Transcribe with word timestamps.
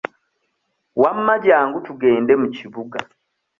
Wamma 1.01 1.33
jjangu 1.41 1.77
tugende 1.87 2.31
mu 2.41 2.47
kibuga. 2.55 2.97